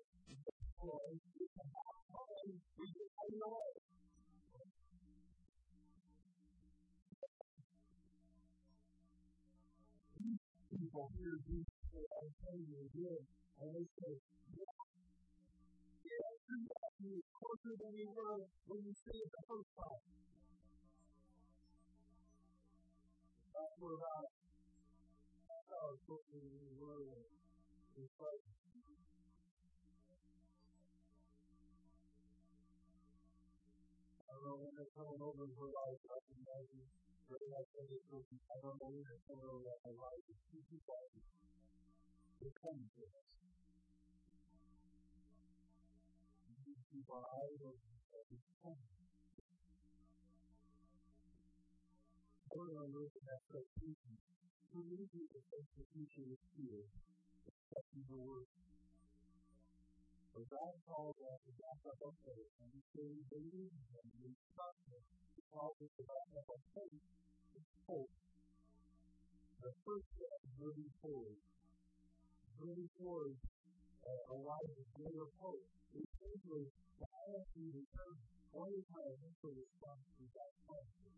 Lord, 0.82 1.16
you 1.16 1.46
can 1.54 1.68
have 1.72 1.96
fun. 2.12 2.46
You 2.50 2.88
can 2.92 3.08
have 3.16 3.32
your 3.32 3.48
way. 3.52 3.72
People 10.70 11.06
hear 11.16 11.36
Jesus 11.48 11.80
say, 11.92 12.04
I 12.04 12.24
tell 12.42 12.58
you 12.60 12.78
again, 12.90 13.22
and 13.60 13.68
they 13.76 13.86
say, 13.98 14.12
yeah, 14.56 14.76
yeah, 16.04 16.28
you 17.02 17.18
are 17.20 17.32
closer 17.38 17.74
than 17.80 17.92
you 17.96 18.08
were 18.12 18.40
when 18.68 18.80
you 18.84 18.94
said 19.04 19.16
it 19.18 19.30
the 19.32 19.42
first 19.48 19.70
time. 19.78 20.02
That's 23.54 23.76
where 23.80 24.00
I, 24.00 24.20
I 25.50 25.78
was 25.90 26.00
closer 26.06 26.38
than 26.38 26.56
you 26.60 26.72
were 26.80 27.00
when 27.04 27.24
you 27.96 28.08
don't 34.40 34.56
know 34.56 34.64
when 34.64 34.72
they're 34.72 34.96
coming 34.96 35.20
over 35.20 35.44
for 35.52 35.68
life, 35.68 36.00
I 36.00 36.16
can 36.24 36.40
imagine. 36.40 36.88
But 37.28 37.44
I 37.44 37.60
said 37.60 37.92
it, 37.92 38.02
I 38.08 38.56
don't 38.64 38.80
know 38.80 38.88
when 38.88 39.04
they're 39.04 39.24
coming 39.28 39.52
over 39.52 39.76
for 39.84 39.92
life. 40.00 40.24
Two 40.48 40.64
people 40.64 40.96
are 40.96 42.56
coming 42.56 42.88
to 42.88 43.02
us. 43.04 43.28
People 46.88 47.20
are 47.20 47.28
idols 47.36 47.84
of 47.84 48.24
this 48.32 48.44
time. 48.64 48.88
We're 52.50 52.64
going 52.64 52.80
to 52.80 52.96
look 52.96 53.12
at 53.12 53.24
that 53.28 53.42
persecution. 53.44 54.16
Who 54.72 54.88
knew 54.88 55.04
the 55.04 55.40
persecution 55.52 56.32
was 56.32 56.42
here? 56.56 56.88
Accepting 57.44 58.08
the 58.08 58.18
word. 58.24 58.48
But 60.30 60.46
God 60.46 60.74
called 60.86 61.18
us 61.18 61.40
to 61.42 61.52
back 61.58 61.80
up 61.90 61.98
our 62.06 62.16
faith, 62.22 62.50
and 62.62 62.68
we 62.70 62.80
say 62.94 63.02
we 63.02 63.22
believe 63.30 63.72
in 63.74 63.84
Him, 63.90 64.06
we 64.22 64.30
trust 64.54 64.80
Him. 64.86 65.02
He 65.34 65.42
calls 65.50 65.76
us 65.82 65.90
to 65.90 66.02
back 66.06 66.28
up 66.38 66.46
our 66.46 66.62
faith. 66.74 67.02
It's 67.58 67.72
hope. 67.86 68.14
The 69.60 69.72
first 69.84 70.06
step 70.14 70.38
is 70.46 70.54
moving 70.56 70.90
forward. 71.02 71.38
Moving 72.62 72.90
forward 72.96 73.36
uh, 74.06 74.22
arises 74.32 74.86
greater 74.94 75.28
hope. 75.42 75.66
It's 75.98 76.14
simply 76.16 76.64
to 76.70 77.04
ask 77.04 77.48
you 77.58 77.68
to 77.74 77.82
turn 77.90 78.16
what 78.50 78.70
is 78.74 78.86
my 78.90 79.06
initial 79.06 79.54
response 79.54 80.04
to 80.18 80.24
that 80.34 80.52
question? 80.66 81.12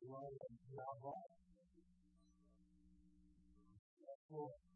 Do 0.00 0.06
I 0.12 0.26
allow 0.28 0.92
God? 1.00 1.28
Therefore, 4.00 4.52
I 4.52 4.75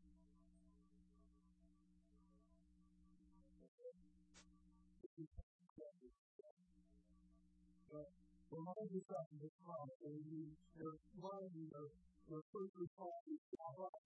Remind 8.51 8.91
yourself 8.93 9.25
of 9.33 9.39
the 9.41 9.49
promise 9.65 10.01
and 10.05 10.21
you 10.29 10.45
are 10.85 10.97
reminding 11.17 11.69
of 11.73 11.89
your 12.29 12.43
first 12.53 12.73
response 12.77 13.17
to 13.25 13.33
God 13.57 13.73
Christ. 13.79 14.05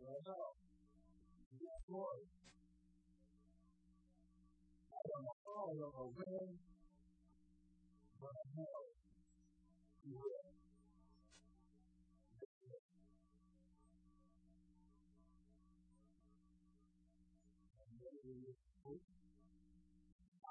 Well, 0.00 0.20
no. 0.26 0.40
Yes, 1.60 1.80
Lord. 1.88 2.26
I 4.92 4.96
don't 5.04 5.24
know 5.26 5.36
how 5.44 5.64
I 5.68 5.74
don't 5.78 5.94
know 5.96 6.12
when, 6.16 6.48
but 8.20 8.32
I 8.32 8.44
know 8.56 8.80
you 10.04 10.14
will. 10.16 10.52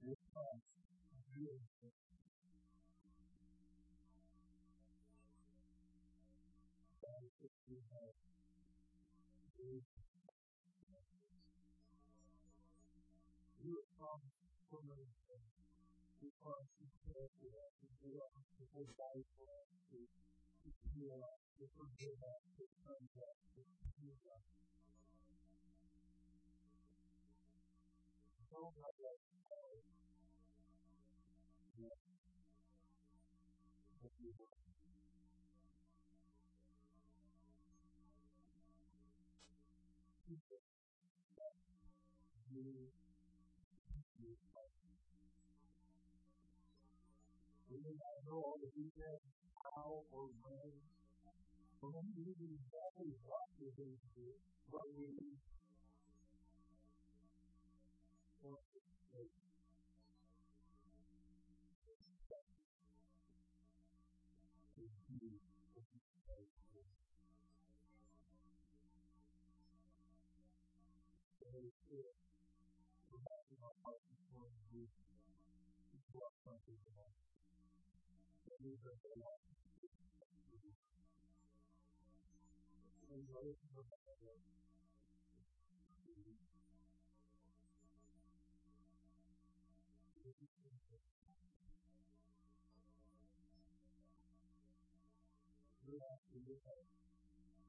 your 0.02 0.18
promise. 0.34 0.66
You 1.36 1.46
have 1.54 1.62
promised 7.00 7.38
that 7.42 7.54
you 7.70 7.78
have 7.92 8.14
your 9.58 9.82
You 13.62 13.72
have 13.78 13.90
promised 13.98 14.42
so 14.70 14.78
many 14.82 15.06
things. 15.30 15.52
You 16.22 16.30
promised 16.42 16.76
to 16.82 16.86
care 17.06 17.30
for 17.38 17.50
us, 17.62 17.72
to 17.82 17.88
do 18.02 18.10
us, 18.18 18.44
to 18.58 18.64
provide 18.74 19.26
for 19.38 19.46
us, 19.46 19.70
to 19.94 19.98
to 20.66 20.70
heal 20.94 21.18
us, 21.22 21.40
to 21.58 21.64
forgive 21.78 22.18
us, 22.22 22.42
to 22.58 22.64
cleanse 22.82 23.16
us, 23.18 23.38
to 23.54 23.62
heal 23.98 24.18
us. 24.34 24.44
You, 28.52 28.60
we 47.72 47.76
may 47.80 47.96
not 47.96 48.16
know 48.28 48.36
all 48.36 48.58
the 48.60 48.68
details, 48.76 49.24
how 49.64 50.04
or 50.12 50.28
when, 50.44 50.72
but 51.80 51.88
we 51.88 52.04
need 52.20 52.36
exactly 52.36 53.16
what 53.24 53.48
we're 53.56 53.72
going 53.72 53.96
to 53.96 54.08
do, 54.12 54.28
what 54.68 54.84
we 54.92 55.08
need 55.16 55.40
it 59.14 59.18
to 59.18 59.28
take. 59.28 59.42
is 64.82 64.90
you, 65.20 65.52
We 90.42 90.48
have 96.02 96.18
to 96.34 96.38
look 96.42 96.66
at 96.66 96.82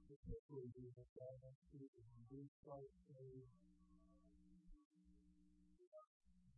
particularly 0.09 0.73
the 0.73 0.89
requirement 0.97 1.53
to 1.69 1.77
restart 2.33 2.89
a 3.13 3.45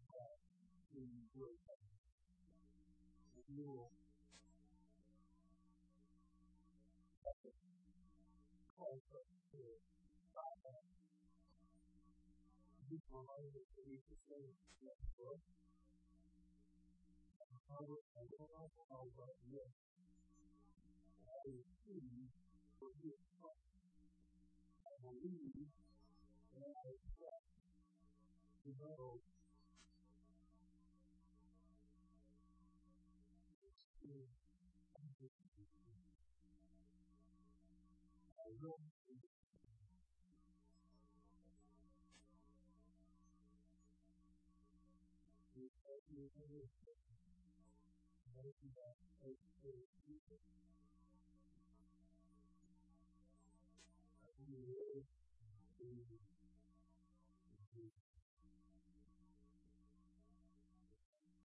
that 0.08 0.40
in 0.96 1.12
great 1.36 1.60
renewal. 3.36 3.92
Calls 8.80 9.04
us 9.20 9.28
to 9.52 9.60
stop 10.32 10.56
that. 10.64 10.84
Be 12.88 13.04
reminded 13.12 13.68
that 13.68 13.84
we 13.84 14.00
should 14.00 14.22
say, 14.32 14.56
yes, 17.70 17.78
Lord. 17.82 18.00
I 18.18 18.22
will, 18.26 18.50
I 18.58 18.66
will, 18.66 18.86
I 18.90 19.02
will, 19.16 19.36
yes. 19.52 19.70
I 21.28 21.36
receive 21.46 22.30
for 22.80 22.90
his 23.04 23.18
trust. 23.38 23.68
I 24.88 24.92
believe 25.04 25.68
and 26.56 26.64
I 26.64 26.92
trust 27.18 27.52
to 28.64 28.70
know 28.80 29.20
I 38.40 38.48
will 38.62 38.86
Thank 48.36 48.56
you. 55.80 56.35